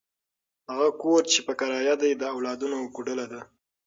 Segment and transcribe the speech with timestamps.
[0.69, 3.41] هغه کور چې په کرایه دی، د اولادونو کوډله ده.